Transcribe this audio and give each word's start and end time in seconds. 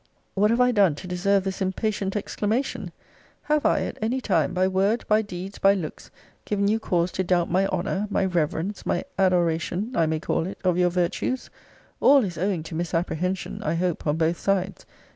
What 0.33 0.49
have 0.49 0.59
I 0.59 0.71
done 0.71 0.95
to 0.95 1.05
deserve 1.07 1.43
this 1.43 1.61
impatient 1.61 2.15
exclamation? 2.15 2.91
Have 3.43 3.67
I, 3.67 3.81
at 3.81 3.99
any 4.01 4.19
time, 4.19 4.51
by 4.51 4.67
word, 4.67 5.05
by 5.07 5.21
deeds, 5.21 5.59
by 5.59 5.75
looks, 5.75 6.09
given 6.43 6.67
you 6.67 6.79
cause 6.79 7.11
to 7.11 7.23
doubt 7.23 7.51
my 7.51 7.67
honour, 7.67 8.07
my 8.09 8.25
reverence, 8.25 8.83
my 8.83 9.03
adoration, 9.19 9.91
I 9.95 10.07
may 10.07 10.19
call 10.19 10.47
it, 10.47 10.57
of 10.63 10.75
your 10.75 10.89
virtues? 10.89 11.51
All 11.99 12.25
is 12.25 12.39
owing 12.39 12.63
to 12.63 12.73
misapprehension, 12.73 13.61
I 13.61 13.75
hope, 13.75 14.07
on 14.07 14.17
both 14.17 14.39
sides. 14.39 14.87